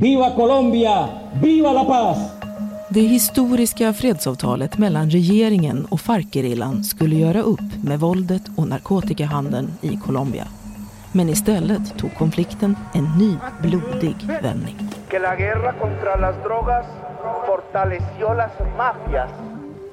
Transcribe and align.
Viva 0.00 0.30
Colombia! 0.30 1.08
Viva 1.42 1.72
la 1.72 1.84
paz! 1.84 2.18
Det 2.90 3.00
historiska 3.00 3.92
fredsavtalet 3.92 4.78
mellan 4.78 5.10
regeringen 5.10 5.84
och 5.84 6.00
Farc-gerillan 6.00 6.84
skulle 6.84 7.16
göra 7.16 7.42
upp 7.42 7.84
med 7.84 8.00
våldet 8.00 8.42
och 8.56 8.68
narkotikahandeln 8.68 9.68
i 9.80 9.96
Colombia. 9.96 10.44
Men 11.12 11.28
istället 11.28 11.98
tog 11.98 12.14
konflikten 12.14 12.76
en 12.94 13.04
ny 13.18 13.34
blodig 13.62 14.16
vändning. 14.42 14.76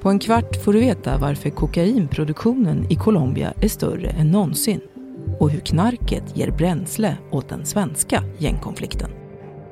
På 0.02 0.10
en 0.10 0.20
kvart 0.20 0.64
får 0.64 0.74
du 0.74 0.80
veta 0.80 1.18
varför 1.18 1.50
kokainproduktionen 1.50 2.86
i 2.90 2.96
Colombia 2.96 3.54
är 3.62 3.68
större 3.68 4.10
än 4.10 4.32
någonsin 4.32 4.82
och 5.40 5.50
hur 5.50 5.60
knarket 5.60 6.38
ger 6.38 6.52
bränsle 6.52 7.18
åt 7.32 7.50
den 7.50 7.66
svenska 7.66 8.24
gängkonflikten. 8.38 9.25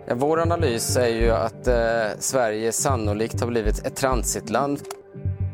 Ja, 0.07 0.15
vår 0.15 0.41
analys 0.41 0.97
är 0.97 1.07
ju 1.07 1.31
att 1.31 1.67
eh, 1.67 1.75
Sverige 2.19 2.71
sannolikt 2.71 3.41
har 3.41 3.47
blivit 3.47 3.85
ett 3.85 3.95
transitland. 3.95 4.79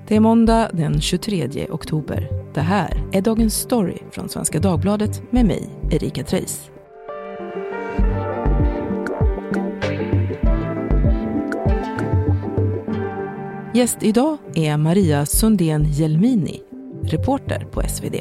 Det 0.07 0.15
är 0.15 0.19
måndag 0.19 0.69
den 0.73 1.01
23 1.01 1.67
oktober. 1.69 2.29
Det 2.53 2.61
här 2.61 3.03
är 3.11 3.21
Dagens 3.21 3.53
Story 3.53 3.97
från 4.11 4.29
Svenska 4.29 4.59
Dagbladet 4.59 5.21
med 5.31 5.45
mig, 5.45 5.69
Erika 5.91 6.23
Treijs. 6.23 6.69
Gäst 13.73 13.97
idag 14.02 14.38
är 14.55 14.77
Maria 14.77 15.25
Sundén 15.25 15.83
Jelmini, 15.83 16.61
reporter 17.03 17.66
på 17.71 17.81
SvD. 17.81 18.16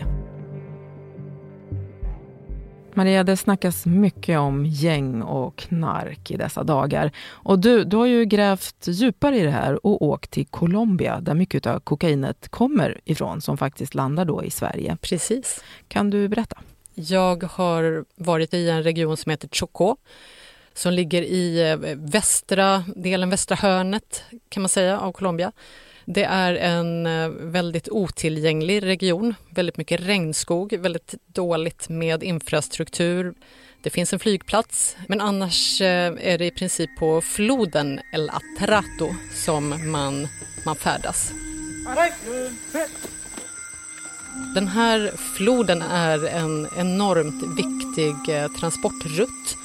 Maria, 2.99 3.25
det 3.25 3.37
snackas 3.37 3.87
mycket 3.87 4.39
om 4.39 4.67
gäng 4.67 5.23
och 5.23 5.57
knark 5.57 6.31
i 6.31 6.37
dessa 6.37 6.65
dagar. 6.65 7.11
Och 7.29 7.59
du, 7.59 7.85
du 7.85 7.97
har 7.97 8.07
ju 8.07 8.25
grävt 8.25 8.87
djupare 8.89 9.39
i 9.39 9.43
det 9.43 9.51
här 9.51 9.87
och 9.87 10.03
åkt 10.03 10.31
till 10.31 10.47
Colombia 10.47 11.21
där 11.21 11.35
mycket 11.35 11.67
av 11.67 11.81
kokainet 11.81 12.49
kommer 12.49 13.01
ifrån 13.05 13.41
som 13.41 13.59
faktiskt 13.59 13.95
landar 13.95 14.25
då 14.25 14.45
i 14.45 14.51
Sverige. 14.51 14.97
Precis. 15.01 15.65
Kan 15.89 16.11
du 16.11 16.29
berätta? 16.29 16.59
Jag 16.95 17.43
har 17.43 18.05
varit 18.15 18.55
i 18.55 18.69
en 18.69 18.83
region 18.83 19.17
som 19.17 19.31
heter 19.31 19.49
Chocó 19.49 19.97
som 20.75 20.93
ligger 20.93 21.23
i 21.23 21.71
eh, 21.71 21.77
västra 21.97 22.85
delen, 22.97 23.31
västra 23.31 23.57
hörnet 23.57 24.23
kan 24.49 24.63
man 24.63 24.69
säga 24.69 25.01
av 25.01 25.13
Colombia. 25.13 25.53
Det 26.11 26.25
är 26.25 26.55
en 26.55 27.07
eh, 27.07 27.29
väldigt 27.29 27.89
otillgänglig 27.89 28.83
region, 28.83 29.35
väldigt 29.51 29.77
mycket 29.77 30.01
regnskog, 30.01 30.73
väldigt 30.79 31.15
dåligt 31.27 31.89
med 31.89 32.23
infrastruktur. 32.23 33.35
Det 33.83 33.91
finns 33.91 34.13
en 34.13 34.19
flygplats, 34.19 34.97
men 35.09 35.21
annars 35.21 35.81
eh, 35.81 36.13
är 36.21 36.39
det 36.39 36.47
i 36.47 36.51
princip 36.51 36.91
på 36.99 37.21
floden 37.21 38.01
El 38.13 38.31
Atrato 38.31 39.15
som 39.35 39.91
man, 39.93 40.29
man 40.65 40.77
färdas. 40.77 41.33
Den 44.55 44.69
här 44.69 45.13
floden 45.37 45.83
är 45.83 46.27
en 46.27 46.69
enormt 46.77 47.59
viktig 47.59 48.37
eh, 48.37 48.49
transportrutt 48.49 49.57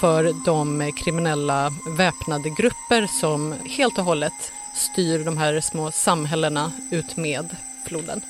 för 0.00 0.44
de 0.44 0.92
kriminella 0.96 1.72
väpnade 1.96 2.50
grupper 2.50 3.06
som 3.20 3.54
helt 3.64 3.98
och 3.98 4.04
hållet 4.04 4.52
styr 4.78 5.24
de 5.24 5.38
här 5.38 5.60
små 5.60 5.90
samhällena 5.90 6.72
ut 6.90 7.16
med 7.16 7.56
floden. 7.86 8.20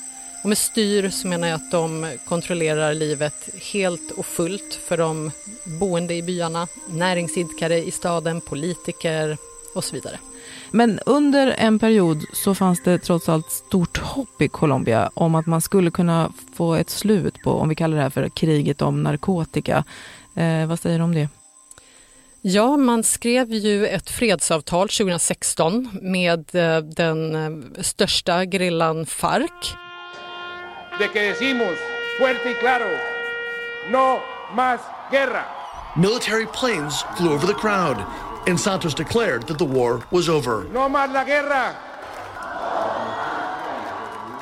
Och 0.42 0.48
med 0.48 0.58
styr 0.58 1.10
så 1.10 1.28
menar 1.28 1.48
jag 1.48 1.54
att 1.54 1.70
de 1.70 2.16
kontrollerar 2.24 2.94
livet 2.94 3.48
helt 3.72 4.10
och 4.10 4.26
fullt 4.26 4.80
för 4.88 4.96
de 4.96 5.30
boende 5.64 6.14
i 6.14 6.22
byarna, 6.22 6.68
näringsidkare 6.88 7.78
i 7.78 7.90
staden, 7.90 8.40
politiker 8.40 9.36
och 9.74 9.84
så 9.84 9.94
vidare. 9.94 10.18
Men 10.70 11.00
under 11.06 11.54
en 11.58 11.78
period 11.78 12.24
så 12.32 12.54
fanns 12.54 12.82
det 12.82 12.98
trots 12.98 13.28
allt 13.28 13.50
stort 13.50 13.98
hopp 13.98 14.42
i 14.42 14.48
Colombia 14.48 15.10
om 15.14 15.34
att 15.34 15.46
man 15.46 15.60
skulle 15.60 15.90
kunna 15.90 16.32
få 16.54 16.74
ett 16.74 16.90
slut 16.90 17.42
på, 17.42 17.50
om 17.50 17.68
vi 17.68 17.74
kallar 17.74 17.96
det 17.96 18.02
här 18.02 18.10
för 18.10 18.28
kriget 18.28 18.82
om 18.82 19.02
narkotika. 19.02 19.84
Eh, 20.34 20.66
vad 20.66 20.80
säger 20.80 20.98
du 20.98 21.04
om 21.04 21.14
det? 21.14 21.28
Ja, 22.42 22.76
man 22.76 23.02
skrev 23.02 23.52
ju 23.52 23.86
ett 23.86 24.10
fredsavtal 24.10 24.88
2016 24.88 25.90
med 26.02 26.54
eh, 26.54 26.78
den 26.78 27.34
eh, 27.34 27.82
största 27.82 28.44
gerillan 28.44 29.06
Farc. 29.06 29.74
De 30.98 31.08
que 31.08 31.22
decimos 31.22 31.78
fuerte 32.18 32.50
y 32.50 32.54
claro, 32.54 32.86
no 33.90 34.20
más 34.54 34.80
guerra. 35.10 35.44
Military 35.96 36.46
planes 36.46 37.04
flew 37.16 37.34
over 37.34 37.46
the 37.46 37.60
crowd 37.60 37.96
and 38.48 38.60
Santos 38.60 38.94
declared 38.94 39.46
that 39.46 39.58
the 39.58 39.64
war 39.64 40.02
was 40.10 40.28
over. 40.28 40.64
No 40.72 40.88
más 40.88 41.12
la 41.12 41.24
guerra. 41.24 41.74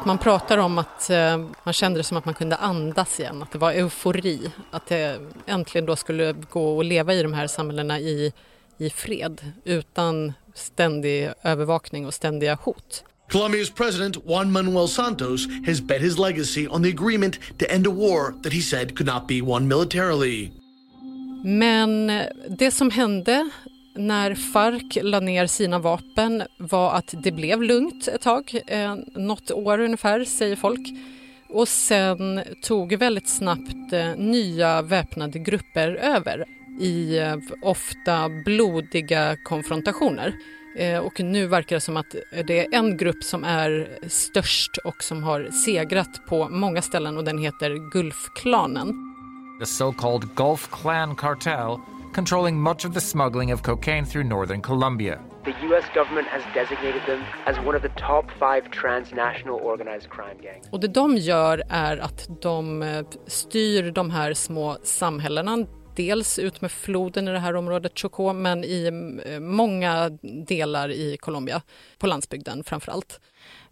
Man 0.06 0.18
pratar 0.18 0.58
om 0.58 0.78
att 0.78 1.10
eh, 1.10 1.44
man 1.64 1.74
kände 1.74 1.98
det 1.98 2.04
som 2.04 2.16
att 2.16 2.24
man 2.24 2.34
kunde 2.34 2.56
andas 2.56 3.20
igen, 3.20 3.42
att 3.42 3.52
det 3.52 3.58
var 3.58 3.72
eufori, 3.72 4.50
att 4.70 4.86
det 4.86 5.20
äntligen 5.46 5.86
då 5.86 5.96
skulle 5.96 6.32
gå 6.32 6.80
att 6.80 6.86
leva 6.86 7.14
i 7.14 7.22
de 7.22 7.32
här 7.32 7.46
samhällena 7.46 8.00
i, 8.00 8.32
i 8.78 8.90
fred 8.90 9.52
utan 9.64 10.32
ständig 10.54 11.30
övervakning 11.42 12.06
och 12.06 12.14
ständiga 12.14 12.54
hot. 12.54 13.04
Colombia's 13.30 13.72
president 13.76 14.16
Juan 14.24 14.52
Manuel 14.52 14.88
Santos 14.88 15.46
has 15.66 15.80
bet 15.80 16.02
his 16.02 16.18
legacy 16.18 16.68
on 16.68 16.82
the 16.82 16.88
agreement 16.88 17.38
to 17.58 17.64
end 17.68 17.86
a 17.86 17.90
war 17.90 18.42
that 18.42 18.52
he 18.52 18.60
said 18.60 18.96
could 18.96 19.12
not 19.14 19.28
be 19.28 19.40
won 19.40 19.68
militarily. 19.68 20.50
Men 21.44 22.06
det 22.58 22.70
som 22.70 22.90
hände 22.90 23.50
när 23.96 24.34
Farc 24.34 24.98
la 25.02 25.20
ner 25.20 25.46
sina 25.46 25.78
vapen 25.78 26.42
var 26.58 26.94
att 26.94 27.14
det 27.22 27.32
blev 27.32 27.62
lugnt 27.62 28.08
ett 28.08 28.20
tag, 28.20 28.60
eh, 28.66 28.94
något 29.14 29.50
år 29.50 29.78
ungefär 29.78 30.24
säger 30.24 30.56
folk. 30.56 30.88
Och 31.48 31.68
sen 31.68 32.42
tog 32.62 32.92
väldigt 32.92 33.28
snabbt 33.28 33.92
eh, 33.92 34.16
nya 34.16 34.82
väpnade 34.82 35.38
grupper 35.38 35.88
över 35.88 36.44
i 36.80 37.18
eh, 37.18 37.36
ofta 37.62 38.28
blodiga 38.44 39.36
konfrontationer. 39.44 40.34
Eh, 40.78 40.98
och 40.98 41.20
nu 41.20 41.46
verkar 41.46 41.76
det 41.76 41.80
som 41.80 41.96
att 41.96 42.14
det 42.46 42.60
är 42.60 42.74
en 42.74 42.96
grupp 42.96 43.24
som 43.24 43.44
är 43.44 43.98
störst 44.08 44.76
och 44.84 45.02
som 45.02 45.22
har 45.22 45.50
segrat 45.50 46.26
på 46.28 46.48
många 46.48 46.82
ställen 46.82 47.16
och 47.16 47.24
den 47.24 47.38
heter 47.38 47.90
Gulfklanen. 47.92 48.92
The 49.60 49.64
so-called 49.64 50.28
Gulf 50.34 50.68
Clan 50.70 51.16
cartel 51.16 51.78
controlling 52.16 52.62
much 52.62 52.84
of 52.86 52.94
the 52.94 53.00
smuggling 53.00 53.52
of 53.52 53.62
cocaine 53.62 54.06
through 54.06 54.28
northern 54.28 54.62
Colombia. 54.62 55.18
The 55.44 55.54
U.S. 55.68 55.84
government 55.94 56.28
has 56.28 56.42
designated 56.54 57.02
them 57.06 57.20
as 57.44 57.56
one 57.58 57.76
of 57.76 57.82
the 57.82 57.88
top 57.88 58.24
five 58.38 58.70
transnational 58.70 59.60
organized 59.60 60.08
crime 60.10 60.38
gangs. 60.42 60.68
Och 60.70 60.80
det 60.80 60.88
de 60.88 61.16
gör 61.16 61.62
är 61.68 61.96
att 61.96 62.42
de 62.42 62.82
eh, 62.82 63.06
styr 63.26 63.90
de 63.90 64.10
här 64.10 64.34
små 64.34 64.76
samhällena 64.82 65.66
dels 65.96 66.38
ut 66.38 66.60
med 66.60 66.70
floden 66.72 67.28
i 67.28 67.30
det 67.30 67.38
här 67.38 67.56
området 67.56 67.98
Chocó 67.98 68.32
men 68.32 68.64
i 68.64 68.86
eh, 69.26 69.40
många 69.40 70.10
delar 70.46 70.88
i 70.88 71.16
Colombia, 71.20 71.62
på 71.98 72.06
landsbygden 72.06 72.64
framför 72.64 72.92
allt. 72.92 73.20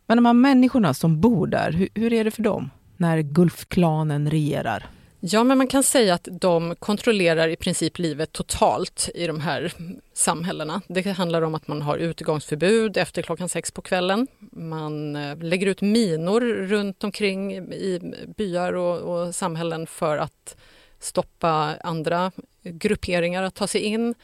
Men 0.06 0.16
de 0.16 0.26
här 0.26 0.32
människorna 0.32 0.94
som 0.94 1.20
bor 1.20 1.46
där, 1.46 1.72
hur, 1.72 1.88
hur 1.94 2.12
är 2.12 2.24
det 2.24 2.30
för 2.30 2.42
dem 2.42 2.70
när 2.96 3.18
Gulfklanen 3.18 4.30
regerar? 4.30 4.86
Ja, 5.26 5.44
men 5.44 5.58
man 5.58 5.66
kan 5.66 5.82
säga 5.82 6.14
att 6.14 6.28
de 6.30 6.76
kontrollerar 6.76 7.48
i 7.48 7.56
princip 7.56 7.98
livet 7.98 8.32
totalt 8.32 9.10
i 9.14 9.26
de 9.26 9.40
här 9.40 9.72
samhällena. 10.12 10.80
Det 10.88 11.06
handlar 11.06 11.42
om 11.42 11.54
att 11.54 11.68
man 11.68 11.82
har 11.82 11.96
utegångsförbud 11.96 12.96
efter 12.96 13.22
klockan 13.22 13.48
sex 13.48 13.70
på 13.70 13.82
kvällen. 13.82 14.26
Man 14.52 15.16
eh, 15.16 15.36
lägger 15.38 15.66
ut 15.66 15.80
minor 15.80 16.40
runt 16.40 17.04
omkring 17.04 17.52
i 17.56 18.14
byar 18.36 18.72
och, 18.72 18.98
och 18.98 19.34
samhällen 19.34 19.86
för 19.86 20.18
att 20.18 20.56
stoppa 21.00 21.76
andra 21.80 22.32
grupperingar 22.62 23.42
att 23.42 23.54
ta 23.54 23.66
sig 23.66 23.80
in. 23.80 24.14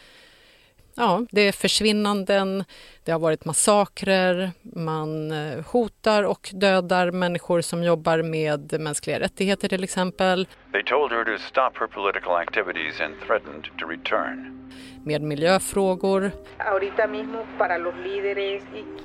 Ja, 0.94 1.26
det 1.30 1.40
är 1.40 1.52
försvinnanden, 1.52 2.64
det 3.10 3.14
har 3.14 3.20
varit 3.20 3.44
massakrer, 3.44 4.50
man 4.62 5.32
eh, 5.32 5.64
hotar 5.66 6.22
och 6.22 6.50
dödar 6.52 7.10
människor 7.10 7.60
som 7.60 7.82
jobbar 7.82 8.22
med 8.22 8.80
mänskliga 8.80 9.20
rättigheter 9.20 9.68
till 9.68 9.84
exempel. 9.84 10.46
They 10.72 10.82
told 10.82 11.12
her 11.12 11.24
to 11.24 11.42
stop 11.42 11.72
her 11.80 11.86
political 11.86 12.32
activities 12.36 13.00
and 13.00 13.14
threatened 13.26 13.64
to 13.78 13.86
return. 13.86 14.56
Med 15.04 15.22
miljöfrågor. 15.22 16.32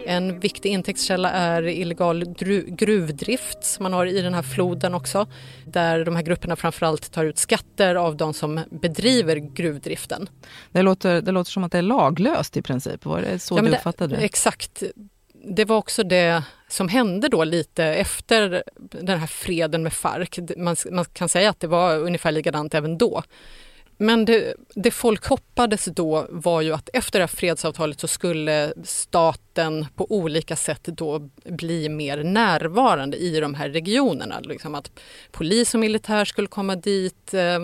En 0.05 0.39
viktig 0.39 0.69
intäktskälla 0.69 1.31
är 1.31 1.63
illegal 1.67 2.23
gruvdrift 2.67 3.63
som 3.63 3.83
man 3.83 3.93
har 3.93 4.05
i 4.05 4.21
den 4.21 4.33
här 4.33 4.41
floden 4.41 4.93
också. 4.93 5.27
Där 5.65 6.05
de 6.05 6.15
här 6.15 6.23
grupperna 6.23 6.55
framförallt 6.55 7.11
tar 7.11 7.25
ut 7.25 7.37
skatter 7.37 7.95
av 7.95 8.17
de 8.17 8.33
som 8.33 8.59
bedriver 8.69 9.35
gruvdriften. 9.35 10.29
Det 10.71 10.81
låter, 10.81 11.21
det 11.21 11.31
låter 11.31 11.51
som 11.51 11.63
att 11.63 11.71
det 11.71 11.77
är 11.77 11.81
laglöst 11.81 12.57
i 12.57 12.61
princip. 12.61 13.05
Var 13.05 13.21
det 13.21 13.39
så 13.39 13.57
ja, 13.57 13.61
du 13.61 13.69
uppfattade 13.95 14.15
det? 14.15 14.25
Exakt. 14.25 14.83
Det 15.33 15.65
var 15.65 15.77
också 15.77 16.03
det 16.03 16.43
som 16.67 16.89
hände 16.89 17.27
då 17.27 17.43
lite 17.43 17.83
efter 17.83 18.63
den 18.79 19.19
här 19.19 19.27
freden 19.27 19.83
med 19.83 19.93
Farc. 19.93 20.39
Man, 20.57 20.75
man 20.91 21.05
kan 21.05 21.29
säga 21.29 21.49
att 21.49 21.59
det 21.59 21.67
var 21.67 21.97
ungefär 21.97 22.31
likadant 22.31 22.73
även 22.73 22.97
då. 22.97 23.23
Men 23.97 24.25
det, 24.25 24.55
det, 24.75 24.91
folk 24.91 25.25
hoppades 25.25 25.85
då 25.85 26.27
var 26.29 26.61
ju 26.61 26.73
att 26.73 26.89
efter 26.93 27.19
det 27.19 27.23
här 27.23 27.27
fredsavtalet 27.27 27.99
så 27.99 28.07
skulle 28.07 28.73
staten 28.83 29.85
på 29.95 30.11
olika 30.11 30.55
sätt 30.55 30.83
då 30.83 31.29
bli 31.43 31.89
mer 31.89 32.23
närvarande 32.23 33.17
i 33.17 33.39
de 33.39 33.53
här 33.53 33.69
regionerna. 33.69 34.39
Liksom 34.39 34.75
att 34.75 34.91
polis 35.31 35.73
och 35.73 35.79
militär 35.79 36.25
skulle 36.25 36.47
komma 36.47 36.75
dit, 36.75 37.33
eh, 37.33 37.59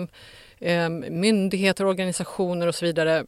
eh, 0.70 0.88
myndigheter, 1.10 1.86
organisationer 1.86 2.66
och 2.66 2.74
så 2.74 2.84
vidare. 2.84 3.24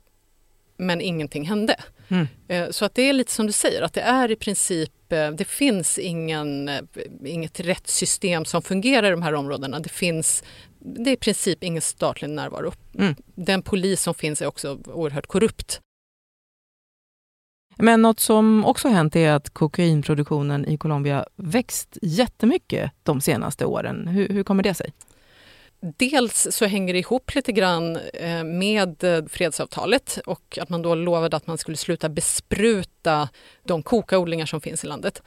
Men 0.77 1.01
ingenting 1.01 1.45
hände. 1.45 1.77
Mm. 2.09 2.27
Eh, 2.49 2.71
så 2.71 2.85
att 2.85 2.95
det 2.95 3.03
är 3.03 3.13
lite 3.13 3.33
som 3.33 3.47
du 3.47 3.53
säger, 3.53 3.83
att 3.83 3.93
det 3.93 4.01
är 4.01 4.31
i 4.31 4.37
princip, 4.37 5.13
eh, 5.13 5.31
det 5.31 5.45
finns 5.45 5.99
ingen, 5.99 6.69
eh, 6.69 6.83
inget 7.25 7.61
rättssystem 7.61 8.45
som 8.45 8.63
fungerar 8.63 9.07
i 9.09 9.11
de 9.11 9.23
här 9.23 9.35
områdena. 9.35 9.81
Det 9.81 9.89
finns 9.89 10.43
det 10.85 11.11
är 11.11 11.15
i 11.15 11.17
princip 11.17 11.65
ingen 11.65 11.83
statlig 11.83 12.31
närvaro. 12.31 12.73
Mm. 12.99 13.15
Den 13.35 13.63
polis 13.63 14.03
som 14.03 14.15
finns 14.15 14.43
är 14.43 14.47
också 14.47 14.79
oerhört 14.85 15.27
korrupt. 15.27 15.81
Men 17.77 18.03
något 18.03 18.21
som 18.21 18.65
också 18.65 18.89
hänt 18.89 19.17
är 19.17 19.31
att 19.31 19.51
kokainproduktionen 19.51 20.67
i 20.69 20.79
Colombia 20.79 21.27
växt 21.37 21.99
jättemycket 22.03 22.91
de 23.03 23.21
senaste 23.21 23.65
åren. 23.65 24.09
Hur, 24.09 24.29
hur 24.29 24.43
kommer 24.43 24.63
det 24.63 24.75
sig? 24.75 24.93
Dels 25.97 26.47
så 26.51 26.65
hänger 26.67 26.93
det 26.93 26.99
ihop 26.99 27.35
lite 27.35 27.53
grann 27.53 27.97
eh, 27.97 28.45
med 28.45 29.05
eh, 29.05 29.25
fredsavtalet 29.27 30.19
och 30.27 30.59
att 30.61 30.69
man 30.69 30.83
då 30.83 30.95
lovade 30.95 31.37
att 31.37 31.47
man 31.47 31.59
skulle 31.59 31.77
sluta 31.77 32.09
bespruta 32.09 33.29
de 33.65 33.83
kokaodlingar 33.83 34.47
som 34.47 34.61
finns 34.61 34.85
i 34.85 34.87
landet. 34.87 35.23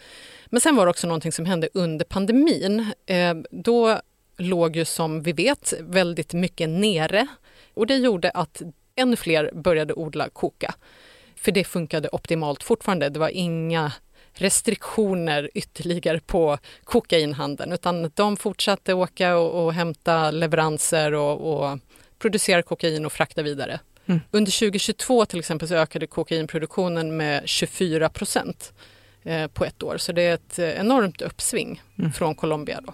Men 0.45 0.62
sen 0.62 0.75
var 0.75 0.86
det 0.86 0.89
också 0.89 1.07
någonting 1.07 1.31
som 1.31 1.45
hände 1.45 1.69
under 1.74 2.06
pandemin. 2.06 2.92
Eh, 3.06 3.33
då 3.51 4.00
låg 4.38 4.75
ju 4.75 4.86
som 4.86 5.24
vi 5.24 5.31
vet 5.31 5.74
väldigt 5.80 6.33
mycket 6.33 6.69
nere 6.69 7.27
och 7.74 7.88
det 7.88 7.95
gjorde 7.95 8.30
att 8.30 8.62
ännu 8.95 9.15
fler 9.15 9.51
började 9.54 9.94
odla 9.94 10.30
koka. 10.30 10.75
För 11.36 11.51
det 11.51 11.63
funkade 11.63 12.09
optimalt 12.12 12.63
fortfarande. 12.63 13.09
Det 13.09 13.19
var 13.19 13.30
inga 13.30 13.92
restriktioner 14.41 15.49
ytterligare 15.53 16.19
på 16.19 16.57
kokainhandeln 16.83 17.71
utan 17.73 18.11
de 18.15 18.37
fortsatte 18.37 18.93
åka 18.93 19.37
och, 19.37 19.65
och 19.65 19.73
hämta 19.73 20.31
leveranser 20.31 21.13
och, 21.13 21.53
och, 21.53 21.79
producera 22.19 22.61
kokain 22.61 23.05
och 23.05 23.13
frakta 23.13 23.41
vidare. 23.41 23.79
Mm. 24.05 24.21
Under 24.31 24.59
2022 24.59 25.25
till 25.25 25.39
exempel 25.39 25.67
så 25.67 25.75
ökade 25.75 26.07
kokainproduktionen 26.07 27.17
med 27.17 27.41
24 27.45 28.09
procent 28.09 28.73
eh, 29.23 29.47
på 29.47 29.65
ett 29.65 29.83
år 29.83 29.97
så 29.97 30.11
det 30.11 30.21
är 30.21 30.33
ett 30.33 30.59
enormt 30.59 31.21
uppsving 31.21 31.81
mm. 31.99 32.11
från 32.11 32.35
Colombia. 32.35 32.81
Då. 32.85 32.93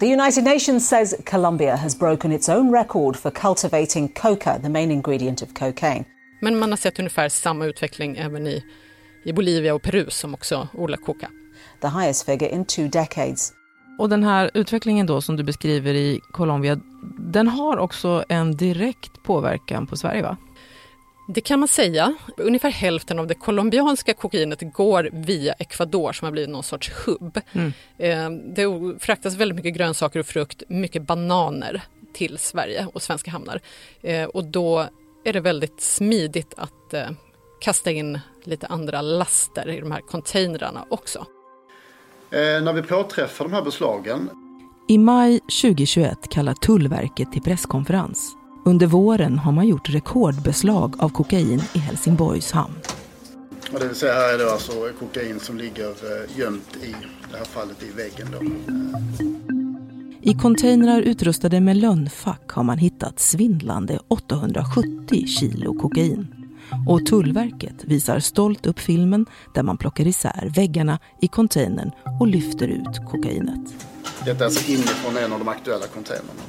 The 0.00 0.06
United 0.06 0.44
Nations 0.44 0.88
says 0.88 1.14
Colombia 1.24 1.76
has 1.76 1.98
broken 1.98 2.32
its 2.32 2.48
own 2.48 2.72
record 2.72 3.16
for 3.16 3.30
cultivating 3.30 4.08
coca, 4.08 4.58
the 4.62 4.68
main 4.68 4.90
ingredient 4.90 5.42
of 5.42 5.48
cocaine. 5.54 6.04
Men 6.40 6.58
man 6.58 6.70
har 6.70 6.76
sett 6.76 6.98
ungefär 6.98 7.28
samma 7.28 7.66
utveckling 7.66 8.16
även 8.16 8.46
i, 8.46 8.64
i 9.24 9.32
Bolivia 9.32 9.74
och 9.74 9.82
Peru 9.82 10.06
som 10.10 10.34
också 10.34 10.68
odlar 10.74 10.96
coca. 10.96 11.30
The 11.80 11.88
highest 11.88 12.26
figure 12.26 12.50
in 12.50 12.64
two 12.64 12.88
decades. 12.88 13.52
Och 13.98 14.08
den 14.08 14.24
här 14.24 14.50
utvecklingen 14.54 15.06
då 15.06 15.20
som 15.20 15.36
du 15.36 15.42
beskriver 15.42 15.94
i 15.94 16.20
Colombia, 16.32 16.80
den 17.18 17.48
har 17.48 17.76
också 17.76 18.24
en 18.28 18.56
direkt 18.56 19.22
påverkan 19.22 19.86
på 19.86 19.96
Sverige 19.96 20.22
va? 20.22 20.36
Det 21.28 21.40
kan 21.40 21.60
man 21.60 21.68
säga. 21.68 22.14
Ungefär 22.36 22.70
hälften 22.70 23.18
av 23.18 23.26
det 23.26 23.34
colombianska 23.34 24.14
kokainet 24.14 24.72
går 24.72 25.10
via 25.12 25.52
Ecuador 25.52 26.12
som 26.12 26.24
har 26.26 26.32
blivit 26.32 26.50
någon 26.50 26.62
sorts 26.62 26.90
hubb. 27.06 27.40
Mm. 27.52 27.72
Eh, 27.98 28.54
det 28.54 28.94
fraktas 29.00 29.34
väldigt 29.34 29.56
mycket 29.56 29.74
grönsaker 29.74 30.20
och 30.20 30.26
frukt, 30.26 30.62
mycket 30.68 31.02
bananer 31.02 31.82
till 32.12 32.38
Sverige 32.38 32.86
och 32.92 33.02
svenska 33.02 33.30
hamnar. 33.30 33.60
Eh, 34.02 34.24
och 34.24 34.44
då 34.44 34.86
är 35.24 35.32
det 35.32 35.40
väldigt 35.40 35.80
smidigt 35.80 36.54
att 36.56 36.94
eh, 36.94 37.10
kasta 37.64 37.90
in 37.90 38.18
lite 38.42 38.66
andra 38.66 39.02
laster 39.02 39.68
i 39.68 39.80
de 39.80 39.92
här 39.92 40.00
containrarna 40.00 40.84
också. 40.88 41.26
när 42.30 42.72
vi 42.72 42.82
påträffar 42.82 43.44
de 43.44 43.52
här 43.52 43.62
beslagen. 43.62 44.30
I 44.88 44.98
maj 44.98 45.40
2021 45.40 46.28
kallar 46.28 46.54
Tullverket 46.54 47.32
till 47.32 47.42
presskonferens 47.42 48.36
under 48.66 48.86
våren 48.86 49.38
har 49.38 49.52
man 49.52 49.68
gjort 49.68 49.90
rekordbeslag 49.90 50.94
av 50.98 51.08
kokain 51.08 51.62
i 51.74 51.78
Helsingborgs 51.78 52.52
hamn. 52.52 52.74
Och 53.72 53.80
det 53.80 53.86
vill 53.86 53.96
säga 53.96 54.12
här 54.12 54.34
är 54.34 54.38
det 54.38 54.52
alltså 54.52 54.72
kokain 54.98 55.40
som 55.40 55.58
ligger 55.58 55.88
eh, 55.88 56.38
gömt 56.38 56.76
i 56.82 56.94
det 57.30 57.36
här 57.36 57.44
fallet 57.44 57.82
i 57.82 57.90
väggen. 57.90 58.28
Då. 58.32 58.44
I 60.30 60.34
containrar 60.34 61.00
utrustade 61.00 61.60
med 61.60 61.76
lönnfack 61.76 62.50
har 62.50 62.62
man 62.62 62.78
hittat 62.78 63.20
svindlande 63.20 63.98
870 64.08 65.26
kilo 65.26 65.74
kokain. 65.74 66.33
Och 66.86 67.06
Tullverket 67.06 67.84
visar 67.84 68.20
stolt 68.20 68.66
upp 68.66 68.80
filmen 68.80 69.26
där 69.54 69.62
man 69.62 69.76
plockar 69.76 70.06
isär 70.06 70.52
väggarna 70.54 70.98
i 71.20 71.28
containern 71.28 71.90
och 72.20 72.26
lyfter 72.26 72.68
ut 72.68 72.98
kokainet. 73.10 73.74
Detta 74.24 74.40
är 74.40 74.44
alltså 74.44 74.72
inifrån 74.72 75.16
en 75.16 75.32
av 75.32 75.38
de 75.38 75.48
aktuella 75.48 75.86
containrarna. 75.86 76.40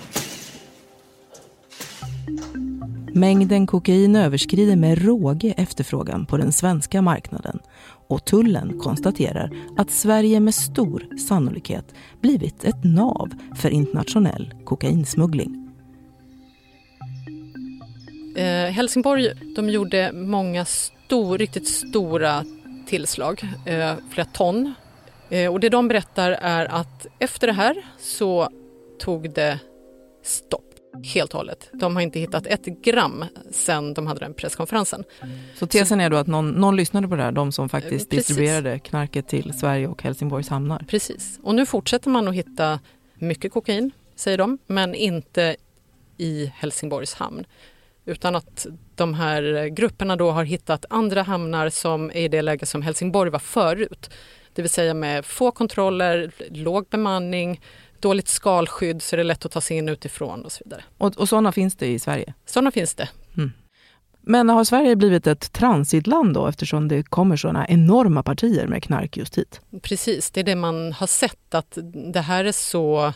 Mängden 3.14 3.68
kokain 3.68 4.16
överskrider 4.16 4.76
med 4.76 5.06
råge 5.06 5.54
efterfrågan 5.58 6.26
på 6.26 6.38
den 6.38 6.52
svenska 6.52 7.02
marknaden 7.02 7.60
och 8.08 8.26
tullen 8.26 8.80
konstaterar 8.80 9.52
att 9.78 9.92
Sverige 9.92 10.40
med 10.40 10.56
stor 10.56 11.18
sannolikhet 11.28 11.94
blivit 12.22 12.64
ett 12.64 12.84
nav 12.84 13.30
för 13.56 13.70
internationell 13.70 14.54
kokainsmuggling. 14.66 15.65
Eh, 18.36 18.72
Helsingborg 18.72 19.34
de 19.56 19.70
gjorde 19.70 20.12
många 20.14 20.66
stor, 20.66 21.38
riktigt 21.38 21.68
stora 21.68 22.46
tillslag, 22.88 23.44
eh, 23.66 23.94
flera 24.10 24.28
ton. 24.28 24.74
Eh, 25.30 25.54
och 25.54 25.60
det 25.60 25.70
de 25.70 25.88
berättar 25.88 26.32
är 26.32 26.66
att 26.66 27.08
efter 27.20 27.48
det 27.48 27.54
här 27.54 27.86
så 28.00 28.50
tog 29.00 29.34
det 29.34 29.60
stopp 30.24 30.62
helt 31.04 31.34
och 31.34 31.38
hållet. 31.38 31.70
De 31.74 31.96
har 31.96 32.04
inte 32.04 32.20
hittat 32.20 32.48
ett 32.48 32.66
gram 32.66 33.26
sen 33.52 33.94
de 33.94 34.08
hade 34.08 34.20
den 34.20 34.34
presskonferensen. 34.34 35.04
Så 35.56 35.68
tesen 35.68 36.02
är 36.02 36.10
då 36.10 36.18
att 36.18 36.28
någon, 36.28 36.50
någon 36.50 36.76
lyssnade 36.76 37.08
på 37.08 37.16
det 37.16 37.24
här, 37.24 37.32
de 37.32 37.52
som 37.52 37.70
faktiskt 37.70 38.10
Precis. 38.10 38.28
distribuerade 38.28 38.80
knarket 38.80 39.28
till 39.28 39.54
Sverige 39.54 39.88
och 39.88 40.04
Helsingborgs 40.04 40.50
hamnar? 40.50 40.86
Precis. 40.88 41.40
Och 41.44 41.56
nu 41.56 41.66
fortsätter 41.66 42.10
man 42.10 42.28
att 42.28 42.36
hitta 42.36 42.80
mycket 43.16 43.52
kokain, 43.52 43.92
säger 44.16 44.38
de, 44.38 44.58
men 44.68 44.96
inte 44.96 45.56
i 46.18 46.52
Helsingborgs 46.56 47.14
hamn. 47.14 47.46
Utan 48.06 48.36
att 48.36 48.68
de 48.96 49.14
här 49.14 49.68
grupperna 49.68 50.16
då 50.16 50.32
har 50.32 50.44
hittat 50.44 50.86
andra 50.90 51.24
hamnar 51.24 51.70
som 51.70 52.10
är 52.10 52.16
i 52.16 52.28
det 52.28 52.42
läge 52.42 52.66
som 52.66 52.82
Helsingborg 52.82 53.32
var 53.32 53.40
förut. 53.40 54.10
Det 54.54 54.62
vill 54.62 54.72
säga 54.72 54.94
med 54.94 55.26
få 55.26 55.52
kontroller, 55.52 56.32
låg 56.52 56.88
bemanning, 56.90 57.62
dåligt 58.00 58.28
skalskydd 58.28 59.02
så 59.02 59.16
är 59.16 59.18
det 59.18 59.24
lätt 59.24 59.46
att 59.46 59.52
ta 59.52 59.62
sig 59.62 59.78
in 59.78 59.90
utifrån 59.90 60.46
och 60.46 60.52
så 60.52 60.64
vidare. 60.66 60.84
Och, 60.98 61.18
och 61.18 61.30
sådana 61.30 61.52
finns 61.52 61.76
det 61.76 61.88
i 61.88 62.00
Sverige? 62.00 62.34
Sådana 62.46 62.72
finns 62.72 62.96
det. 62.96 63.10
Mm. 63.38 63.52
Men 64.22 64.50
har 64.50 64.64
Sverige 64.64 64.96
blivit 64.96 65.28
ett 65.28 65.54
transitland 65.54 66.34
då 66.34 66.48
eftersom 66.48 66.88
det 66.88 67.04
kommer 67.04 67.36
sådana 67.36 67.68
enorma 67.68 68.24
partier 68.24 68.68
med 68.68 68.84
knark 68.84 69.18
just 69.18 69.38
hit? 69.38 69.62
Precis, 69.82 70.32
det 70.32 70.40
är 70.40 70.44
det 70.44 70.56
man 70.56 70.94
har 70.94 71.08
sett 71.08 71.56
att 71.56 71.78
det 72.14 72.22
här 72.22 72.46
är 72.46 72.52
så 72.52 73.14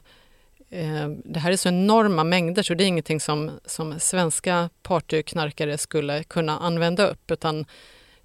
Eh, 0.72 1.08
det 1.26 1.40
här 1.40 1.52
är 1.52 1.56
så 1.56 1.70
enorma 1.70 2.24
mängder 2.24 2.64
så 2.64 2.74
det 2.74 2.84
är 2.84 2.88
ingenting 2.88 3.20
som, 3.20 3.52
som 3.66 4.00
svenska 4.00 4.70
partyknarkare 4.84 5.78
skulle 5.78 6.24
kunna 6.24 6.60
använda 6.60 7.08
upp 7.08 7.32
utan 7.32 7.66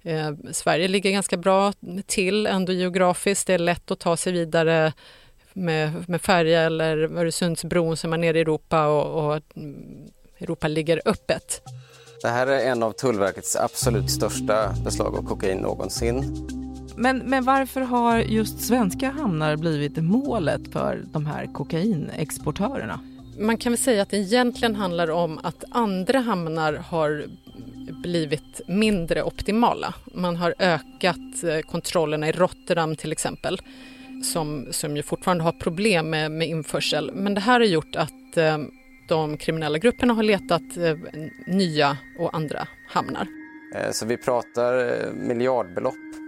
eh, 0.01 0.31
Sverige 0.51 0.87
ligger 0.87 1.11
ganska 1.11 1.37
bra 1.37 1.73
till 2.05 2.47
ändå 2.47 2.73
geografiskt. 2.73 3.47
Det 3.47 3.53
är 3.53 3.59
lätt 3.59 3.91
att 3.91 3.99
ta 3.99 4.17
sig 4.17 4.33
vidare 4.33 4.93
med, 5.53 6.09
med 6.09 6.21
färja 6.21 6.61
eller 6.61 6.97
Öresundsbron 6.97 7.97
som 7.97 8.13
är 8.13 8.17
nere 8.17 8.37
i 8.37 8.41
Europa 8.41 8.87
och, 8.87 9.25
och 9.25 9.41
mm, 9.55 10.07
Europa 10.39 10.67
ligger 10.67 11.01
öppet. 11.05 11.61
Det 12.21 12.27
här 12.29 12.47
är 12.47 12.71
en 12.71 12.83
av 12.83 12.91
Tullverkets 12.91 13.55
absolut 13.55 14.11
största 14.11 14.73
beslag 14.83 15.15
av 15.15 15.27
kokain 15.27 15.57
någonsin. 15.57 16.47
Men, 16.97 17.17
men 17.17 17.43
varför 17.43 17.81
har 17.81 18.19
just 18.19 18.59
svenska 18.59 19.09
hamnar 19.11 19.57
blivit 19.57 19.97
målet 19.97 20.61
för 20.73 21.03
de 21.11 21.25
här 21.25 21.53
kokainexportörerna? 21.53 22.99
Man 23.39 23.57
kan 23.57 23.71
väl 23.71 23.79
säga 23.79 24.01
att 24.01 24.09
det 24.09 24.17
egentligen 24.17 24.75
handlar 24.75 25.11
om 25.11 25.39
att 25.43 25.63
andra 25.71 26.19
hamnar 26.19 26.73
har 26.73 27.25
blivit 28.03 28.61
mindre 28.67 29.23
optimala. 29.23 29.93
Man 30.13 30.35
har 30.35 30.55
ökat 30.59 31.43
eh, 31.43 31.59
kontrollerna 31.59 32.29
i 32.29 32.31
Rotterdam 32.31 32.95
till 32.95 33.11
exempel 33.11 33.61
som, 34.23 34.67
som 34.71 34.97
ju 34.97 35.03
fortfarande 35.03 35.43
har 35.43 35.51
problem 35.51 36.09
med, 36.09 36.31
med 36.31 36.47
införsel. 36.47 37.11
Men 37.13 37.33
det 37.33 37.41
här 37.41 37.59
har 37.59 37.67
gjort 37.67 37.95
att 37.95 38.37
eh, 38.37 38.57
de 39.07 39.37
kriminella 39.37 39.77
grupperna 39.77 40.13
har 40.13 40.23
letat 40.23 40.77
eh, 40.77 40.95
nya 41.47 41.97
och 42.19 42.35
andra 42.35 42.67
hamnar. 42.87 43.27
Eh, 43.75 43.91
så 43.91 44.05
vi 44.05 44.17
pratar 44.17 44.77
eh, 44.77 45.13
miljardbelopp. 45.13 46.24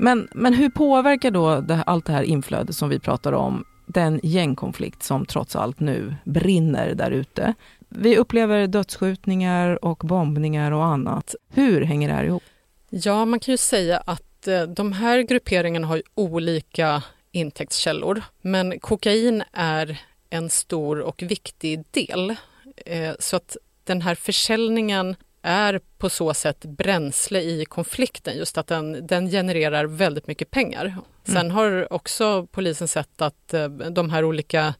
Men, 0.00 0.28
men 0.32 0.54
hur 0.54 0.70
påverkar 0.70 1.30
då 1.30 1.60
det, 1.60 1.82
allt 1.86 2.06
det 2.06 2.12
här 2.12 2.22
inflödet 2.22 2.76
som 2.76 2.88
vi 2.88 2.98
pratar 2.98 3.32
om 3.32 3.64
den 3.86 4.20
gängkonflikt 4.22 5.02
som 5.02 5.26
trots 5.26 5.56
allt 5.56 5.80
nu 5.80 6.14
brinner 6.24 6.94
där 6.94 7.10
ute? 7.10 7.54
Vi 7.88 8.16
upplever 8.16 8.66
dödsskjutningar 8.66 9.84
och 9.84 9.98
bombningar 9.98 10.72
och 10.72 10.84
annat. 10.84 11.34
Hur 11.48 11.82
hänger 11.82 12.08
det 12.08 12.14
här 12.14 12.24
ihop? 12.24 12.42
Ja, 12.90 13.24
man 13.24 13.40
kan 13.40 13.52
ju 13.52 13.58
säga 13.58 14.02
att 14.06 14.48
eh, 14.48 14.62
de 14.62 14.92
här 14.92 15.20
grupperingarna 15.20 15.86
har 15.86 16.02
olika 16.14 17.02
intäktskällor. 17.32 18.22
Men 18.40 18.80
kokain 18.80 19.42
är 19.52 20.00
en 20.30 20.50
stor 20.50 21.00
och 21.00 21.22
viktig 21.22 21.84
del. 21.90 22.36
Eh, 22.86 23.14
så 23.18 23.36
att 23.36 23.56
den 23.84 24.02
här 24.02 24.14
försäljningen 24.14 25.16
är 25.42 25.80
på 25.98 26.10
så 26.10 26.34
sätt 26.34 26.64
bränsle 26.64 27.40
i 27.40 27.64
konflikten, 27.64 28.36
just 28.36 28.58
att 28.58 28.66
den, 28.66 29.06
den 29.06 29.30
genererar 29.30 29.84
väldigt 29.84 30.26
mycket 30.26 30.50
pengar. 30.50 30.84
Mm. 30.84 31.02
Sen 31.24 31.50
har 31.50 31.92
också 31.92 32.46
polisen 32.46 32.88
sett 32.88 33.22
att 33.22 33.54
eh, 33.54 33.68
de 33.68 34.10
här 34.10 34.24
olika 34.24 34.74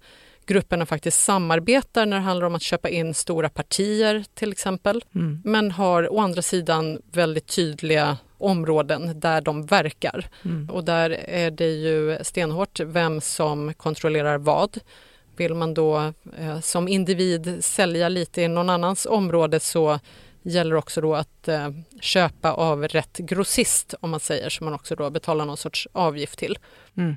grupperna 0.47 0.87
faktiskt 0.87 1.21
samarbetar 1.21 2.07
när 2.07 2.17
det 2.17 2.23
handlar 2.23 2.47
om 2.47 2.55
att 2.55 2.63
köpa 2.63 2.89
in 2.89 3.15
stora 3.15 3.49
partier 3.49 4.25
till 4.35 4.53
exempel. 4.53 5.05
Mm. 5.15 5.41
Men 5.45 5.71
har 5.71 6.13
å 6.13 6.19
andra 6.19 6.43
sidan 6.43 7.03
väldigt 7.13 7.47
tydliga 7.47 8.17
områden 8.39 9.21
där 9.21 9.41
de 9.41 9.67
verkar. 9.67 10.29
Mm. 10.45 10.71
Och 10.71 10.85
där 10.85 11.11
är 11.29 11.51
det 11.51 11.71
ju 11.71 12.19
stenhårt 12.23 12.81
vem 12.81 13.21
som 13.21 13.75
kontrollerar 13.75 14.39
vad. 14.39 14.79
Vill 15.37 15.55
man 15.55 15.75
då 15.75 16.13
eh, 16.39 16.61
som 16.61 16.89
individ 16.89 17.65
sälja 17.65 18.09
lite 18.09 18.43
i 18.43 18.49
någon 18.49 18.71
annans 18.71 19.07
område 19.07 19.61
så 19.61 19.99
gäller 20.43 20.75
också 20.75 21.01
då 21.01 21.15
att 21.15 21.49
eh, 21.49 21.71
köpa 22.01 22.53
av 22.53 22.89
rätt 22.89 23.19
grossist 23.19 23.95
om 24.01 24.11
man 24.11 24.21
säger, 24.21 24.49
som 24.49 24.65
man 24.65 24.75
också 24.75 24.95
då 24.95 25.11
betalar 25.11 25.45
någon 25.45 25.57
sorts 25.57 25.89
avgift 25.93 26.39
till. 26.39 26.59
Mm. 26.97 27.17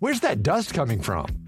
Where's 0.00 0.20
that 0.20 0.42
dust 0.42 0.74
coming 0.74 1.02
from? 1.02 1.26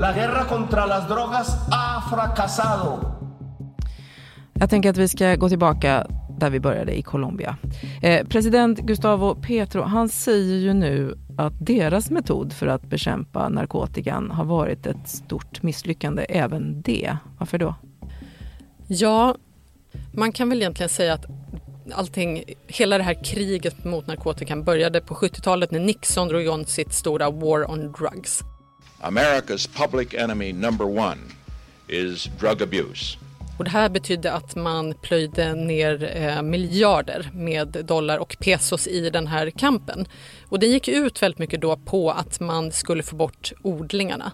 La 0.00 0.12
guerra 0.12 0.44
contra 0.44 0.86
las 0.86 1.08
drogas 1.08 1.48
ha 1.70 2.02
fracasado. 2.10 3.00
Jag 4.54 4.70
tänker 4.70 4.90
att 4.90 4.96
vi 4.96 5.08
ska 5.08 5.34
gå 5.36 5.48
tillbaka 5.48 6.06
där 6.38 6.50
vi 6.50 6.60
började 6.60 6.98
i 6.98 7.02
Colombia. 7.02 7.56
Eh, 8.02 8.26
president 8.26 8.78
Gustavo 8.78 9.34
Petro, 9.34 9.82
han 9.82 10.08
säger 10.08 10.56
ju 10.56 10.74
nu 10.74 11.14
att 11.38 11.52
deras 11.66 12.10
metod 12.10 12.52
för 12.52 12.66
att 12.66 12.82
bekämpa 12.82 13.48
narkotikan 13.48 14.30
har 14.30 14.44
varit 14.44 14.86
ett 14.86 15.08
stort 15.08 15.62
misslyckande, 15.62 16.26
även 16.28 16.82
det. 16.82 17.16
Varför 17.38 17.58
då? 17.58 17.74
Ja, 18.86 19.34
man 20.12 20.32
kan 20.32 20.48
väl 20.48 20.58
egentligen 20.60 20.90
säga 20.90 21.14
att 21.14 21.26
allting, 21.92 22.44
hela 22.66 22.98
det 22.98 23.04
här 23.04 23.24
kriget 23.24 23.84
mot 23.84 24.06
narkotikan 24.06 24.64
började 24.64 25.00
på 25.00 25.14
70-talet 25.14 25.70
när 25.70 25.80
Nixon 25.80 26.28
drog 26.28 26.42
igång 26.42 26.66
sitt 26.66 26.92
stora 26.92 27.30
War 27.30 27.70
on 27.70 27.92
Drugs. 27.92 28.42
America's 29.00 29.66
public 29.66 30.14
enemy 30.14 30.52
number 30.52 30.86
one 30.86 31.18
is 31.88 32.28
drug 32.40 32.62
abuse. 32.62 33.18
Och 33.58 33.64
det 33.64 33.70
här 33.70 33.88
betydde 33.88 34.32
att 34.32 34.56
man 34.56 34.94
plöjde 34.94 35.54
ner 35.54 36.16
eh, 36.16 36.42
miljarder 36.42 37.30
med 37.34 37.68
dollar 37.84 38.18
och 38.18 38.36
pesos 38.40 38.86
i 38.86 39.10
den 39.10 39.26
här 39.26 39.50
kampen. 39.50 40.06
Och 40.48 40.58
det 40.58 40.66
gick 40.66 40.88
ut 40.88 41.22
väldigt 41.22 41.38
mycket 41.38 41.60
då 41.60 41.76
på 41.76 42.10
att 42.10 42.40
man 42.40 42.72
skulle 42.72 43.02
få 43.02 43.16
bort 43.16 43.52
odlingarna. 43.62 44.32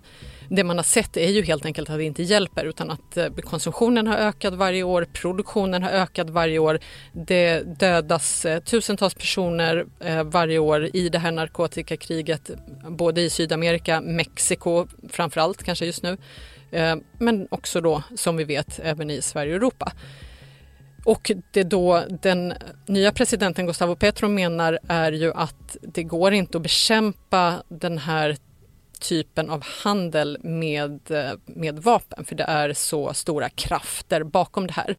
Det 0.49 0.65
man 0.65 0.76
har 0.76 0.85
sett 0.85 1.17
är 1.17 1.31
ju 1.31 1.43
helt 1.43 1.65
enkelt 1.65 1.91
att 1.91 1.97
det 1.97 2.05
inte 2.05 2.23
hjälper 2.23 2.65
utan 2.65 2.91
att 2.91 3.17
eh, 3.17 3.29
konsumtionen 3.29 4.07
har 4.07 4.17
ökat 4.17 4.55
varje 4.55 4.83
år, 4.83 5.07
produktionen 5.12 5.83
har 5.83 5.91
ökat 5.91 6.31
varje 6.31 6.59
år. 6.59 6.79
Det 7.12 7.61
dödas 7.81 8.45
eh, 8.45 8.61
tusentals 8.61 9.15
personer 9.15 9.87
eh, 10.00 10.23
varje 10.25 10.59
år 10.59 10.97
i 10.97 11.09
det 11.09 11.19
här 11.19 11.33
narkotikakriget, 11.33 12.50
både 12.88 13.21
i 13.21 13.31
Sydamerika, 13.31 14.00
Mexiko 14.00 14.87
framförallt 15.09 15.62
kanske 15.62 15.87
just 15.87 16.03
nu, 16.03 16.17
men 17.19 17.49
också 17.50 17.81
då 17.81 18.03
som 18.15 18.37
vi 18.37 18.45
vet 18.45 18.81
även 18.83 19.11
i 19.11 19.23
Sverige 19.23 19.53
och 19.53 19.57
Europa. 19.57 19.93
Och 21.07 21.33
det 21.50 21.62
då 21.62 22.05
den 22.23 22.55
nya 22.87 23.12
presidenten 23.12 23.67
Gustavo 23.67 23.97
Petro 23.97 24.29
menar 24.29 24.79
är 24.88 25.12
ju 25.12 25.33
att 25.33 25.76
det 25.83 26.03
går 26.03 26.33
inte 26.33 26.59
att 26.59 26.62
bekämpa 26.62 27.55
den 27.69 27.99
här 27.99 28.37
typen 29.00 29.50
av 29.50 29.65
handel 29.85 30.38
med, 30.43 31.00
med 31.47 31.79
vapen 31.79 32.25
för 32.25 32.35
det 32.35 32.45
är 32.45 32.73
så 32.73 33.15
stora 33.15 33.49
krafter 33.49 34.25
bakom 34.25 34.67
det 34.67 34.73
här. 34.73 34.97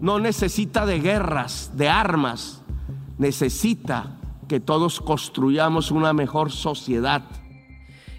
No 0.00 0.18
necesita 0.18 0.86
de 0.86 0.98
guerras, 0.98 1.70
de 1.74 1.88
armas. 1.88 2.60
Necesita 3.18 4.02
que 4.48 4.60
todos 4.60 4.98
construyamos 4.98 5.90
una 5.90 6.12
mejor 6.12 6.48
sociedad. 6.48 7.22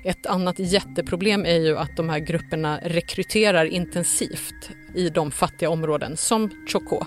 Ett 0.04 0.26
annat 0.26 0.60
jätteproblem 0.60 1.46
är 1.46 1.60
ju 1.60 1.78
att 1.78 1.98
de 1.98 2.10
här 2.10 2.20
grupperna 2.20 2.80
rekryterar 2.84 3.66
intensivt 3.66 4.70
i 4.96 5.10
de 5.10 5.32
fattiga 5.32 5.70
områden 5.70 6.18
som 6.18 6.50
Chocó 6.68 7.06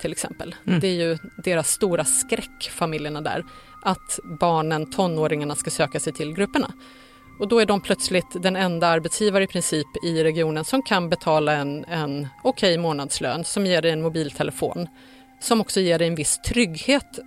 till 0.00 0.12
exempel. 0.12 0.54
Mm. 0.66 0.80
Det 0.80 0.88
är 0.88 0.94
ju 0.94 1.18
deras 1.44 1.70
stora 1.70 2.04
skräck, 2.04 2.70
familjerna 2.72 3.20
där, 3.20 3.44
att 3.82 4.18
barnen, 4.40 4.90
tonåringarna 4.90 5.54
ska 5.54 5.70
söka 5.70 6.00
sig 6.00 6.12
till 6.12 6.34
grupperna. 6.34 6.72
Och 7.40 7.48
då 7.48 7.58
är 7.58 7.66
de 7.66 7.80
plötsligt 7.80 8.42
den 8.42 8.56
enda 8.56 8.86
arbetsgivare 8.86 9.44
i 9.44 9.46
princip 9.46 9.86
i 10.04 10.24
regionen 10.24 10.64
som 10.64 10.82
kan 10.82 11.08
betala 11.08 11.52
en, 11.52 11.84
en 11.84 12.28
okej 12.44 12.74
okay 12.74 12.78
månadslön 12.78 13.44
som 13.44 13.66
ger 13.66 13.82
dig 13.82 13.90
en 13.90 14.02
mobiltelefon. 14.02 14.88
Som 15.40 15.60
också 15.60 15.80
ger 15.80 15.98
dig 15.98 16.08
en 16.08 16.14
viss 16.14 16.38
trygghet 16.38 17.18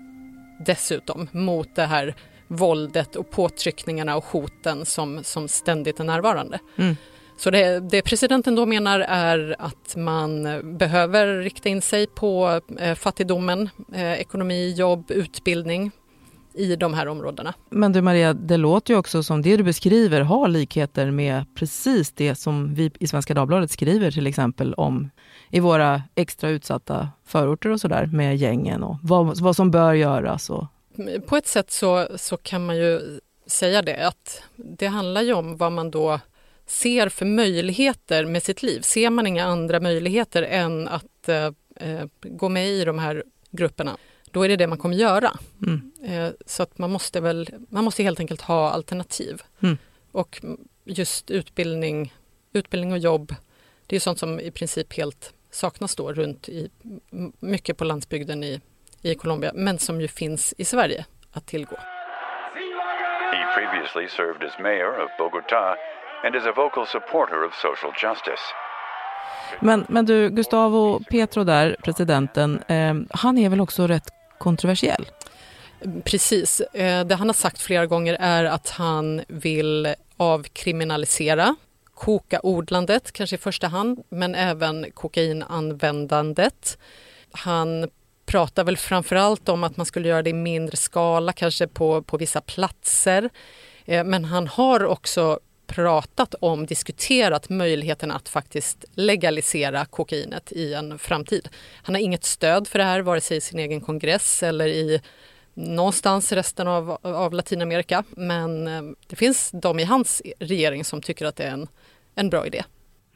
dessutom 0.66 1.28
mot 1.32 1.76
det 1.76 1.86
här 1.86 2.16
våldet 2.48 3.16
och 3.16 3.30
påtryckningarna 3.30 4.16
och 4.16 4.26
hoten 4.26 4.86
som, 4.86 5.24
som 5.24 5.48
ständigt 5.48 6.00
är 6.00 6.04
närvarande. 6.04 6.60
Mm. 6.78 6.96
Så 7.38 7.52
det, 7.52 7.80
det, 7.80 8.02
presidenten 8.02 8.56
då 8.56 8.66
menar 8.66 9.00
är 9.00 9.56
att 9.60 9.96
man 9.96 10.62
behöver 10.78 11.38
rikta 11.38 11.70
in 11.70 11.82
sig 11.82 12.08
på 12.08 12.62
eh, 12.80 12.96
fattigdomen, 12.96 13.70
eh, 13.94 14.14
ekonomi, 14.14 14.74
jobb, 14.78 15.12
utbildning 15.12 15.92
i 16.54 16.76
de 16.76 16.94
här 16.94 17.08
områdena. 17.08 17.54
Men 17.70 17.92
du 17.92 18.02
Maria, 18.02 18.34
det 18.34 18.58
låter 18.58 18.94
ju 18.94 19.00
också 19.00 19.24
som 19.24 19.42
det 19.42 19.58
du 19.58 19.64
beskriver 19.64 20.22
har 20.22 20.48
likheter 20.48 21.12
med 21.12 21.46
precis 21.56 22.12
det 22.12 22.36
som 22.36 22.74
vi 22.74 22.92
i 23.00 23.08
Svenska 23.08 23.34
Dagbladet 23.34 23.72
skriver 23.72 24.12
till 24.12 24.28
exempel 24.28 24.74
om 24.74 25.10
i 25.50 25.60
våra 25.60 26.02
extra 26.16 26.50
utsatta 26.50 27.10
förorter 27.26 27.70
och 27.70 27.82
sådär 27.82 28.06
med 28.06 28.38
gängen 28.38 28.84
och 28.84 28.98
vad, 29.04 29.40
vad 29.40 29.56
som 29.56 29.72
bör 29.72 29.94
göras. 29.94 30.50
Och... 30.50 30.66
På 31.28 31.38
ett 31.38 31.48
sätt 31.48 31.72
så, 31.72 32.08
så 32.16 32.38
kan 32.38 32.66
man 32.66 32.78
ju 32.78 33.20
säga 33.46 33.82
det 33.82 34.08
att 34.08 34.44
det 34.56 34.88
handlar 34.88 35.22
ju 35.22 35.34
om 35.34 35.58
vad 35.58 35.72
man 35.72 35.92
då 35.92 36.20
ser 36.68 37.10
för 37.10 37.26
möjligheter 37.26 38.26
med 38.26 38.44
sitt 38.44 38.64
liv. 38.64 38.82
Ser 38.82 39.10
man 39.10 39.28
inga 39.28 39.46
andra 39.46 39.80
möjligheter 39.80 40.44
än 40.44 40.88
att 40.88 41.30
eh, 41.30 41.46
eh 41.76 42.06
gå 42.22 42.50
med 42.50 42.70
i 42.70 42.86
de 42.86 43.00
här 43.00 43.24
grupperna 43.52 43.98
då 44.34 44.44
är 44.44 44.50
det 44.50 44.56
det 44.56 44.68
man 44.68 44.78
kommer 44.78 44.96
göra. 44.96 45.32
Mm. 45.66 45.92
Eh, 46.04 46.34
så 46.46 46.64
att 46.64 46.78
man 46.78 46.92
måste 46.92 47.22
väl, 47.22 47.50
man 47.70 47.84
måste 47.84 48.04
helt 48.04 48.20
enkelt 48.20 48.42
ha 48.42 48.70
alternativ. 48.70 49.42
Mm. 49.64 49.78
Och 50.12 50.42
just 50.84 51.32
utbildning, 51.32 52.14
utbildning 52.54 52.92
och 52.92 52.98
jobb, 52.98 53.36
det 53.88 53.96
är 53.96 54.00
sånt 54.00 54.20
som 54.20 54.40
i 54.40 54.52
princip 54.52 54.94
helt 54.94 55.34
saknas 55.52 55.96
då 55.96 56.14
runt 56.14 56.50
i, 56.50 56.70
mycket 57.40 57.78
på 57.78 57.84
landsbygden 57.84 58.44
i, 58.44 58.62
i 59.02 59.16
Colombia, 59.16 59.52
men 59.56 59.80
som 59.80 60.02
ju 60.02 60.08
finns 60.08 60.54
i 60.58 60.66
Sverige 60.66 61.06
att 61.32 61.46
tillgå. 61.46 61.76
He 63.34 63.44
previously 63.56 64.08
served 64.10 64.44
as 64.50 64.60
mayor 64.60 65.04
of 65.04 65.10
Bogotá 65.20 65.76
and 66.24 66.36
is 66.36 66.46
a 66.46 66.54
vocal 66.56 66.86
supporter 66.88 67.46
of 67.46 67.54
social 67.54 67.94
justice. 68.04 68.46
Men, 69.60 69.86
men 69.90 70.06
du, 70.06 70.30
Gustavo 70.30 71.00
Petro 71.10 71.44
där, 71.44 71.76
presidenten, 71.84 72.64
eh, 72.68 72.94
han 73.10 73.38
är 73.38 73.50
väl 73.50 73.62
också 73.62 73.88
rätt 73.88 74.23
kontroversiell. 74.44 75.06
Precis. 76.04 76.62
Eh, 76.62 77.06
det 77.06 77.16
han 77.16 77.28
har 77.28 77.34
sagt 77.34 77.62
flera 77.62 77.86
gånger 77.86 78.18
är 78.20 78.44
att 78.44 78.70
han 78.70 79.22
vill 79.28 79.96
avkriminalisera 80.18 81.56
kokaodlandet, 81.94 83.12
kanske 83.12 83.36
i 83.36 83.40
första 83.40 83.68
hand, 83.68 84.04
men 84.10 84.36
även 84.36 84.92
kokainanvändandet. 84.94 86.78
Han 87.32 87.90
pratar 88.26 88.64
väl 88.64 88.78
framför 88.78 89.16
allt 89.16 89.50
om 89.50 89.64
att 89.64 89.78
man 89.78 89.86
skulle 89.86 90.08
göra 90.08 90.22
det 90.22 90.30
i 90.30 90.34
mindre 90.34 90.78
skala, 90.78 91.34
kanske 91.34 91.68
på, 91.68 92.02
på 92.02 92.18
vissa 92.18 92.42
platser. 92.42 93.30
Eh, 93.86 94.04
men 94.04 94.26
han 94.26 94.48
har 94.48 94.86
också 94.86 95.40
pratat 95.76 96.36
om, 96.40 96.66
diskuterat 96.66 97.50
möjligheten 97.50 98.12
att 98.12 98.30
faktiskt 98.30 98.86
legalisera 98.96 99.86
kokainet 99.86 100.52
i 100.52 100.74
en 100.74 101.00
framtid. 101.00 101.50
Han 101.84 101.96
har 101.96 102.02
inget 102.02 102.24
stöd 102.24 102.68
för 102.68 102.80
det 102.80 102.86
här, 102.86 103.02
vare 103.02 103.22
sig 103.22 103.38
i 103.38 103.42
sin 103.42 103.60
egen 103.60 103.82
kongress 103.82 104.44
eller 104.44 104.68
i 104.68 105.02
någonstans 105.54 106.32
resten 106.32 106.68
av, 106.68 106.98
av 107.02 107.34
Latinamerika. 107.34 108.04
Men 108.10 108.68
eh, 108.68 108.82
det 109.08 109.16
finns 109.16 109.52
de 109.54 109.80
i 109.80 109.84
hans 109.84 110.22
regering 110.40 110.84
som 110.84 111.02
tycker 111.02 111.26
att 111.26 111.36
det 111.36 111.44
är 111.44 111.52
en, 111.52 111.68
en 112.16 112.30
bra 112.30 112.48
idé. 112.48 112.64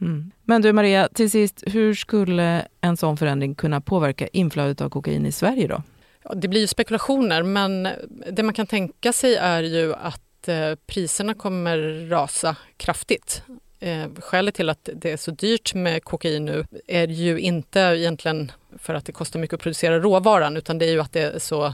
Mm. 0.02 0.32
Men 0.44 0.62
du 0.62 0.74
Maria, 0.74 1.08
till 1.14 1.32
sist, 1.32 1.64
hur 1.68 1.94
skulle 1.94 2.68
en 2.82 2.98
sån 2.98 3.18
förändring 3.18 3.56
kunna 3.56 3.82
påverka 3.82 4.28
inflödet 4.28 4.82
av 4.82 4.90
kokain 4.90 5.26
i 5.26 5.32
Sverige 5.32 5.68
då? 5.68 5.84
Ja, 6.24 6.34
det 6.36 6.48
blir 6.48 6.62
ju 6.62 6.68
spekulationer, 6.68 7.44
men 7.44 7.88
det 8.32 8.44
man 8.44 8.54
kan 8.54 8.68
tänka 8.68 9.14
sig 9.14 9.36
är 9.36 9.64
ju 9.64 9.94
att 9.94 10.22
eh, 10.50 10.76
priserna 10.88 11.34
kommer 11.34 12.08
rasa 12.10 12.56
kraftigt. 12.78 13.42
Eh, 13.80 14.08
skälet 14.20 14.56
till 14.56 14.70
att 14.70 14.90
det 14.94 15.12
är 15.12 15.18
så 15.18 15.32
dyrt 15.32 15.74
med 15.74 16.04
kokain 16.04 16.46
nu 16.46 16.66
är 16.88 17.08
ju 17.08 17.40
inte 17.40 17.80
egentligen 17.80 18.52
för 18.80 18.94
att 18.94 19.06
det 19.06 19.12
kostar 19.12 19.40
mycket 19.40 19.54
att 19.54 19.62
producera 19.62 20.00
råvaran 20.00 20.58
utan 20.58 20.78
det 20.78 20.86
är 20.86 20.92
ju 20.92 21.02
att 21.02 21.14
det 21.14 21.22
är 21.22 21.40
så 21.40 21.74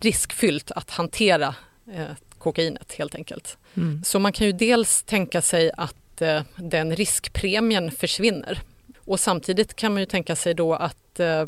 riskfyllt 0.00 0.70
att 0.70 0.90
hantera 0.90 1.54
eh, 1.92 2.06
kokainet 2.38 2.92
helt 2.92 3.14
enkelt. 3.14 3.58
Mm. 3.76 4.02
Så 4.04 4.18
man 4.18 4.32
kan 4.32 4.46
ju 4.46 4.52
dels 4.52 5.02
tänka 5.02 5.42
sig 5.42 5.70
att 5.76 6.22
eh, 6.22 6.42
den 6.56 6.96
riskpremien 6.96 7.90
försvinner. 7.90 8.60
Och 8.98 9.20
samtidigt 9.20 9.76
kan 9.76 9.92
man 9.92 10.02
ju 10.02 10.06
tänka 10.06 10.36
sig 10.36 10.54
då 10.54 10.74
att 10.74 11.20
eh, 11.20 11.44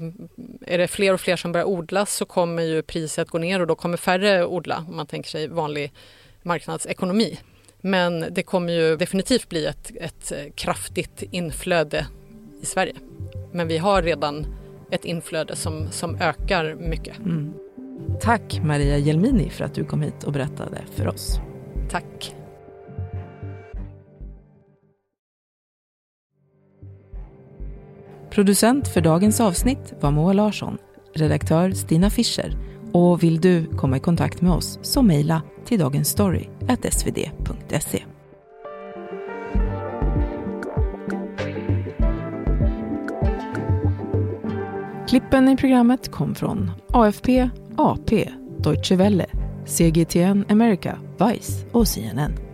är 0.66 0.78
det 0.78 0.88
fler 0.88 1.14
och 1.14 1.20
fler 1.20 1.36
som 1.36 1.52
börjar 1.52 1.66
odla 1.66 2.06
så 2.06 2.24
kommer 2.24 2.62
ju 2.62 2.82
priset 2.82 3.28
gå 3.28 3.38
ner 3.38 3.60
och 3.60 3.66
då 3.66 3.74
kommer 3.74 3.96
färre 3.96 4.46
odla 4.46 4.84
om 4.88 4.96
man 4.96 5.06
tänker 5.06 5.30
sig 5.30 5.48
vanlig 5.48 5.92
marknadsekonomi. 6.42 7.38
Men 7.80 8.24
det 8.30 8.42
kommer 8.42 8.72
ju 8.72 8.96
definitivt 8.96 9.48
bli 9.48 9.66
ett, 9.66 9.92
ett 10.00 10.32
kraftigt 10.54 11.22
inflöde 11.30 12.06
i 12.62 12.66
Sverige. 12.66 12.94
Men 13.52 13.68
vi 13.68 13.78
har 13.78 14.02
redan 14.02 14.46
ett 14.90 15.04
inflöde 15.04 15.56
som, 15.56 15.86
som 15.90 16.16
ökar 16.16 16.74
mycket. 16.74 17.18
Mm. 17.18 17.52
Tack 18.20 18.60
Maria 18.64 18.98
Jelmini 18.98 19.50
för 19.50 19.64
att 19.64 19.74
du 19.74 19.84
kom 19.84 20.02
hit 20.02 20.24
och 20.24 20.32
berättade 20.32 20.78
för 20.94 21.08
oss. 21.08 21.40
Tack. 21.90 22.34
Producent 28.30 28.88
för 28.88 29.00
dagens 29.00 29.40
avsnitt 29.40 29.94
var 30.00 30.10
Moa 30.10 30.32
Larsson, 30.32 30.78
redaktör 31.14 31.70
Stina 31.70 32.10
Fischer 32.10 32.56
och 32.92 33.22
vill 33.22 33.40
du 33.40 33.66
komma 33.66 33.96
i 33.96 34.00
kontakt 34.00 34.40
med 34.40 34.52
oss 34.52 34.78
så 34.82 35.02
mejla 35.02 35.42
till 35.64 35.78
dagensstory.svd.se. 35.78 38.02
Klippen 45.08 45.48
i 45.48 45.56
programmet 45.56 46.10
kom 46.10 46.34
från 46.34 46.70
AFP, 46.92 47.50
AP, 47.76 48.28
Deutsche 48.58 48.96
Welle, 48.96 49.26
CGTN 49.66 50.44
America, 50.48 50.98
Vice 51.18 51.66
och 51.72 51.88
CNN. 51.88 52.49